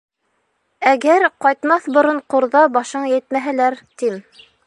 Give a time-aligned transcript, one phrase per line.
[0.91, 4.19] Әгәр ҡайтмаҫ борон Ҡорҙа башыңа етмәһәләр, тим.